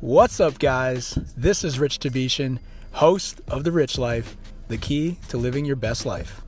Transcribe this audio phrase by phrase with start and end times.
[0.00, 1.18] What's up, guys?
[1.36, 2.58] This is Rich Tabishan,
[2.92, 4.34] host of The Rich Life,
[4.68, 6.40] the key to living your best life.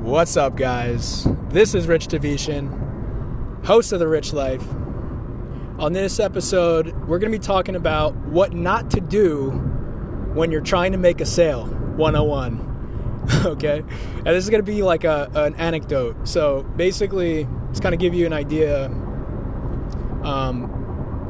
[0.00, 1.26] What's up, guys?
[1.48, 4.64] This is Rich Tavishan, host of The Rich Life.
[5.80, 9.50] On this episode, we're going to be talking about what not to do
[10.34, 11.66] when you're trying to make a sale
[11.96, 13.24] 101.
[13.46, 13.78] okay?
[13.78, 16.28] And this is going to be like a, an anecdote.
[16.28, 18.84] So basically, it's kind of give you an idea.
[20.22, 20.81] Um,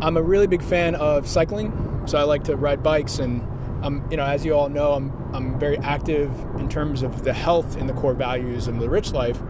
[0.03, 3.47] I'm a really big fan of cycling, so I like to ride bikes and
[3.85, 7.33] I'm, you know, as you all know, I'm I'm very active in terms of the
[7.33, 9.41] health and the core values of the rich life.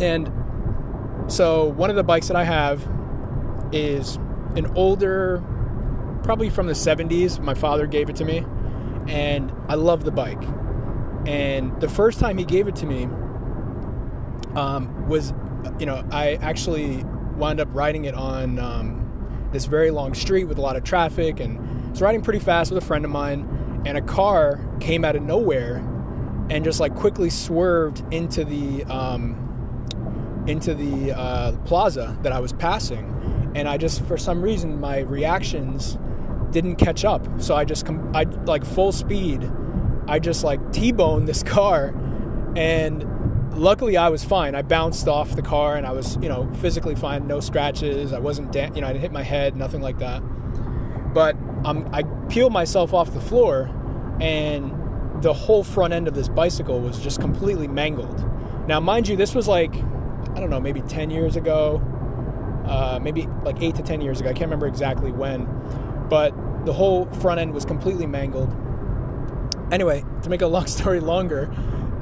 [0.00, 0.32] And
[1.28, 2.88] so one of the bikes that I have
[3.72, 4.16] is
[4.56, 5.42] an older,
[6.22, 7.38] probably from the 70s.
[7.38, 8.44] My father gave it to me,
[9.06, 10.42] and I love the bike.
[11.26, 13.04] And the first time he gave it to me
[14.54, 15.34] um, was,
[15.78, 17.04] you know, I actually
[17.36, 19.05] wound up riding it on um,
[19.52, 22.72] this very long street with a lot of traffic and I was riding pretty fast
[22.72, 25.76] with a friend of mine and a car came out of nowhere
[26.50, 29.42] and just like quickly swerved into the um,
[30.46, 33.12] into the uh, plaza that I was passing.
[33.54, 35.98] And I just for some reason my reactions
[36.50, 37.26] didn't catch up.
[37.40, 39.50] So I just com- I like full speed
[40.08, 41.94] I just like T-boned this car
[42.56, 43.04] and
[43.56, 44.54] luckily I was fine.
[44.54, 48.12] I bounced off the car and I was, you know, physically fine, no scratches.
[48.12, 50.20] I wasn't, da- you know, I didn't hit my head, nothing like that.
[51.12, 53.70] But I peeled myself off the floor
[54.20, 54.72] and
[55.22, 58.24] the whole front end of this bicycle was just completely mangled.
[58.68, 61.82] Now, mind you, this was like, I don't know, maybe 10 years ago,
[62.66, 64.28] uh, maybe like eight to 10 years ago.
[64.28, 65.46] I can't remember exactly when,
[66.08, 66.34] but
[66.66, 68.54] the whole front end was completely mangled.
[69.72, 71.50] Anyway, to make a long story longer,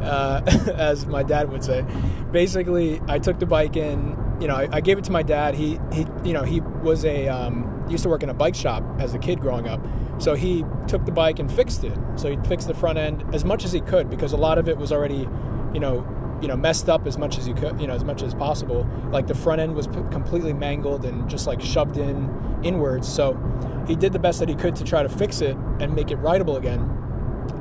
[0.05, 0.43] uh,
[0.77, 1.85] as my dad would say.
[2.33, 4.17] Basically, I took the bike in.
[4.41, 5.55] You know, I, I gave it to my dad.
[5.55, 8.83] He he you know he was a um, used to work in a bike shop
[8.99, 9.81] as a kid growing up.
[10.19, 11.97] So he took the bike and fixed it.
[12.17, 14.69] So he fixed the front end as much as he could because a lot of
[14.69, 15.29] it was already,
[15.73, 16.07] you know,
[16.41, 18.89] you know messed up as much as you could, you know, as much as possible.
[19.11, 22.31] Like the front end was p- completely mangled and just like shoved in
[22.63, 23.09] inwards.
[23.13, 23.39] So
[23.87, 26.17] he did the best that he could to try to fix it and make it
[26.17, 26.81] rideable again.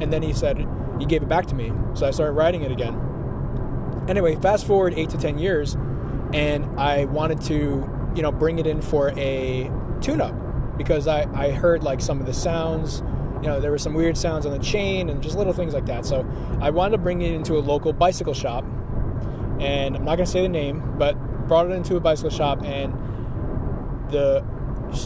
[0.02, 0.66] And then he said,
[1.00, 1.72] he gave it back to me.
[1.94, 3.00] So I started riding it again.
[4.08, 5.76] Anyway, fast forward eight to 10 years,
[6.34, 10.36] and I wanted to, you know, bring it in for a tune up
[10.78, 13.02] because I, I heard like some of the sounds,
[13.42, 15.86] you know, there were some weird sounds on the chain and just little things like
[15.86, 16.06] that.
[16.06, 16.28] So
[16.60, 18.66] I wanted to bring it into a local bicycle shop,
[19.60, 21.14] and I'm not going to say the name, but
[21.48, 22.94] brought it into a bicycle shop, and
[24.10, 24.44] the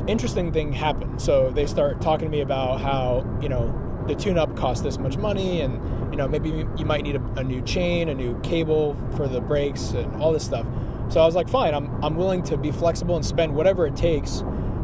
[0.07, 1.21] interesting thing happened.
[1.21, 5.17] So they start talking to me about how, you know, the tune-up costs this much
[5.17, 5.73] money and
[6.11, 9.41] you know maybe you might need a, a, new chain a new cable for the
[9.41, 10.65] brakes and all this stuff.
[11.09, 13.95] So i was like fine i'm, I'm willing to be flexible and spend whatever it
[13.95, 14.43] takes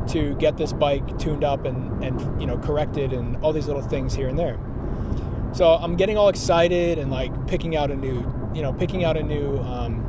[0.09, 3.81] to get this bike tuned up and, and you know corrected and all these little
[3.81, 4.59] things here and there.
[5.53, 9.17] So i'm getting all excited and like picking out a new you know picking out
[9.17, 10.03] a new um,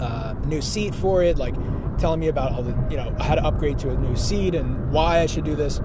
[0.00, 1.54] uh, new seat for it like
[1.98, 4.92] telling me about all the you know how to upgrade to a new seat and
[4.92, 5.80] why i should do this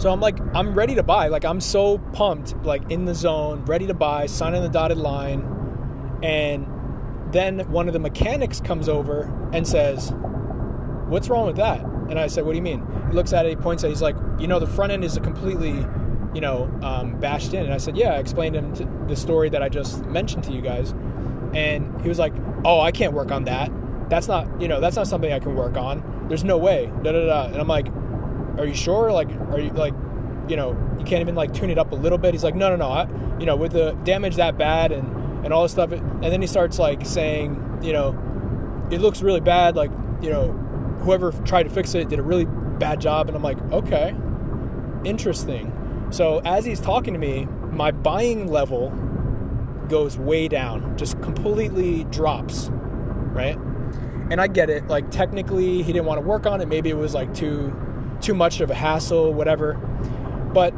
[0.00, 1.28] so I'm like, I'm ready to buy.
[1.28, 5.42] Like I'm so pumped, like in the zone, ready to buy, signing the dotted line.
[6.22, 6.66] And
[7.32, 10.10] then one of the mechanics comes over and says,
[11.08, 11.80] What's wrong with that?
[12.08, 12.82] And I said, What do you mean?
[13.08, 15.04] He looks at it, he points at it, he's like, You know, the front end
[15.04, 15.86] is completely,
[16.32, 17.66] you know, um, bashed in.
[17.66, 20.62] And I said, Yeah, I explained him the story that I just mentioned to you
[20.62, 20.92] guys.
[21.52, 22.32] And he was like,
[22.64, 23.70] Oh, I can't work on that.
[24.08, 26.26] That's not, you know, that's not something I can work on.
[26.28, 26.90] There's no way.
[27.02, 27.46] Da da da.
[27.48, 27.88] And I'm like,
[28.58, 29.12] are you sure?
[29.12, 29.94] Like, are you like,
[30.48, 32.34] you know, you can't even like tune it up a little bit?
[32.34, 32.88] He's like, no, no, no.
[32.88, 36.40] I, you know, with the damage that bad and and all this stuff, and then
[36.40, 38.10] he starts like saying, you know,
[38.90, 39.76] it looks really bad.
[39.76, 39.90] Like,
[40.20, 40.52] you know,
[41.00, 43.28] whoever tried to fix it did a really bad job.
[43.28, 44.14] And I'm like, okay,
[45.04, 45.72] interesting.
[46.10, 48.90] So as he's talking to me, my buying level
[49.88, 53.56] goes way down, just completely drops, right?
[54.30, 54.86] And I get it.
[54.88, 56.68] Like technically, he didn't want to work on it.
[56.68, 57.74] Maybe it was like too
[58.20, 59.74] too much of a hassle, whatever.
[60.54, 60.74] But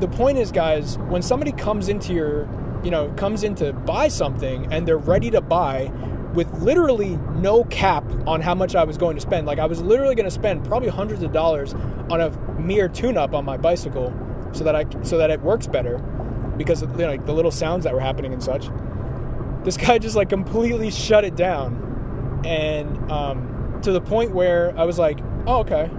[0.00, 2.48] the point is, guys, when somebody comes into your,
[2.82, 5.90] you know, comes in to buy something and they're ready to buy
[6.34, 9.46] with literally no cap on how much I was going to spend.
[9.46, 12.30] Like I was literally going to spend probably hundreds of dollars on a
[12.60, 14.14] mere tune-up on my bicycle
[14.52, 15.98] so that I so that it works better
[16.56, 18.68] because of you know, like the little sounds that were happening and such.
[19.64, 24.84] This guy just like completely shut it down, and um, to the point where I
[24.84, 25.90] was like, "Oh, okay,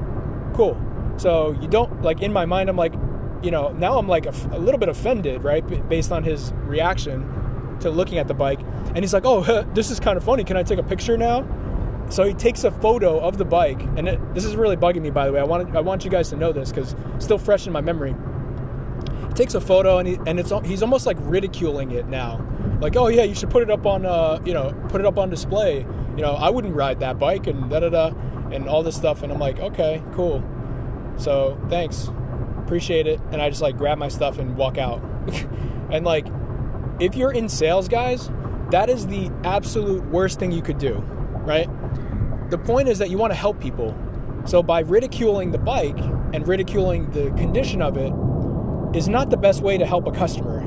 [0.51, 0.79] cool.
[1.17, 2.93] So you don't like in my mind, I'm like,
[3.43, 7.77] you know, now I'm like a, a little bit offended, right, based on his reaction
[7.79, 8.59] to looking at the bike.
[8.87, 10.43] And he's like, "Oh, this is kind of funny.
[10.43, 11.45] Can I take a picture now?"
[12.11, 15.09] so he takes a photo of the bike, and it, this is really bugging me,
[15.09, 15.39] by the way.
[15.39, 18.15] I want I want you guys to know this because still fresh in my memory.
[19.29, 22.45] He takes a photo, and he, and it's he's almost like ridiculing it now,
[22.81, 25.17] like, oh yeah, you should put it up on uh, you know put it up
[25.17, 25.79] on display.
[26.15, 28.07] You know, I wouldn't ride that bike, and da da da,
[28.51, 29.23] and all this stuff.
[29.23, 30.43] And I'm like, okay, cool.
[31.17, 32.09] So thanks,
[32.57, 33.19] appreciate it.
[33.31, 35.01] And I just like grab my stuff and walk out.
[35.91, 36.27] and like,
[36.99, 38.29] if you're in sales, guys,
[38.71, 40.95] that is the absolute worst thing you could do,
[41.45, 41.69] right?
[42.49, 43.95] The point is that you want to help people.
[44.45, 45.99] So by ridiculing the bike
[46.33, 48.11] and ridiculing the condition of it
[48.97, 50.61] is not the best way to help a customer,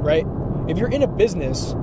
[0.00, 0.26] right?
[0.68, 1.74] If you're in a business,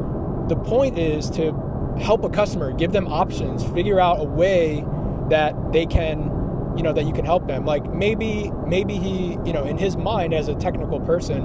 [0.48, 1.52] the point is to
[2.00, 4.86] help a customer, give them options, figure out a way
[5.30, 7.66] that they can, you know, that you can help them.
[7.66, 11.44] Like maybe maybe he, you know, in his mind as a technical person,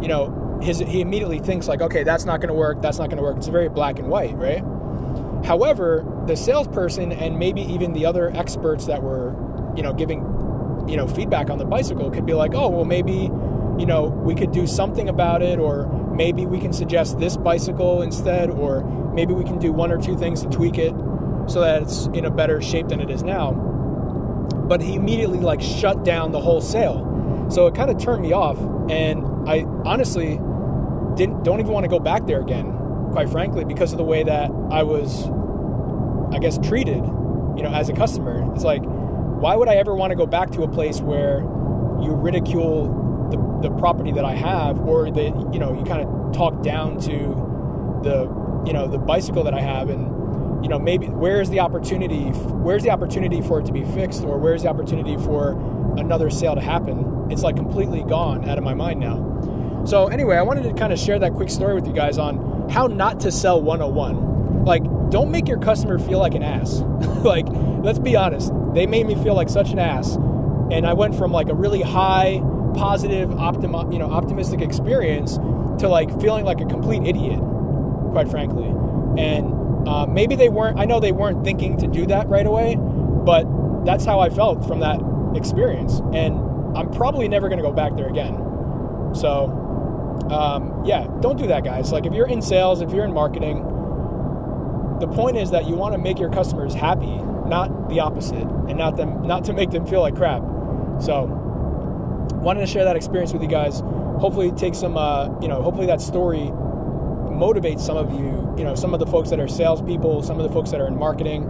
[0.00, 3.08] you know, his he immediately thinks like, okay, that's not going to work, that's not
[3.08, 3.36] going to work.
[3.38, 4.62] It's very black and white, right?
[5.44, 9.34] However, the salesperson and maybe even the other experts that were,
[9.76, 10.20] you know, giving,
[10.88, 13.30] you know, feedback on the bicycle could be like, oh, well, maybe,
[13.78, 15.86] you know, we could do something about it, or
[16.18, 18.82] maybe we can suggest this bicycle instead, or
[19.14, 20.94] maybe we can do one or two things to tweak it
[21.46, 23.52] so that it's in a better shape than it is now.
[24.68, 27.46] But he immediately like shut down the whole sale.
[27.48, 28.58] So it kind of turned me off,
[28.90, 30.38] and I honestly
[31.16, 32.74] didn't don't even want to go back there again
[33.10, 35.28] quite frankly, because of the way that I was,
[36.34, 37.02] I guess, treated,
[37.56, 38.48] you know, as a customer.
[38.54, 41.40] It's like, why would I ever want to go back to a place where
[42.00, 42.86] you ridicule
[43.62, 48.00] the property that I have, or that you know, you kind of talk down to
[48.02, 48.22] the,
[48.66, 52.24] you know, the bicycle that I have, and you know, maybe where's the opportunity?
[52.24, 55.52] Where's the opportunity for it to be fixed, or where's the opportunity for
[55.98, 57.28] another sale to happen?
[57.30, 59.84] It's like completely gone out of my mind now.
[59.86, 62.68] So anyway, I wanted to kind of share that quick story with you guys on
[62.68, 64.64] how not to sell 101.
[64.64, 66.80] Like, don't make your customer feel like an ass.
[67.24, 67.46] like,
[67.82, 68.52] let's be honest.
[68.74, 70.16] They made me feel like such an ass.
[70.70, 72.42] And I went from like a really high,
[72.78, 75.36] positive, optimi- you know, optimistic experience
[75.80, 77.40] to like feeling like a complete idiot,
[78.12, 78.68] quite frankly.
[79.18, 82.76] And uh, maybe they weren't, I know they weren't thinking to do that right away,
[82.78, 83.44] but
[83.84, 85.00] that's how I felt from that
[85.34, 86.00] experience.
[86.14, 86.38] And
[86.76, 88.36] I'm probably never going to go back there again.
[89.14, 89.46] So,
[90.30, 91.90] um, yeah, don't do that, guys.
[91.90, 93.64] Like if you're in sales, if you're in marketing,
[95.00, 97.16] the point is that you want to make your customers happy,
[97.46, 100.42] not the opposite, and not them not to make them feel like crap.
[101.00, 101.47] So,
[102.40, 103.80] wanted to share that experience with you guys.
[104.20, 106.50] Hopefully, take some, uh, you know, hopefully that story
[107.30, 110.42] motivates some of you, you know, some of the folks that are salespeople, some of
[110.42, 111.44] the folks that are in marketing,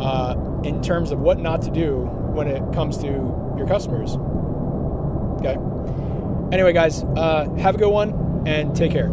[0.00, 1.98] uh, in terms of what not to do
[2.32, 4.16] when it comes to your customers.
[5.38, 5.56] Okay.
[6.52, 9.10] Anyway, guys, uh, have a good one and take care.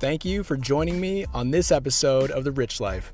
[0.00, 3.12] Thank you for joining me on this episode of The Rich Life.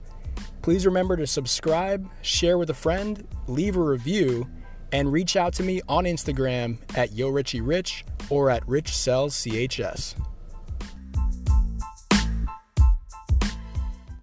[0.63, 4.49] Please remember to subscribe, share with a friend, leave a review,
[4.93, 10.15] and reach out to me on Instagram at YoRichieRich or at RichSellsCHS.